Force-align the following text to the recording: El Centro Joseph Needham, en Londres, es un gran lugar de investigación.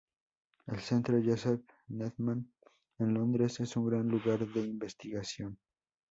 El 0.65 0.79
Centro 0.79 1.21
Joseph 1.23 1.61
Needham, 1.89 2.43
en 2.97 3.13
Londres, 3.13 3.59
es 3.59 3.75
un 3.77 3.87
gran 3.87 4.07
lugar 4.07 4.39
de 4.51 4.61
investigación. 4.61 5.59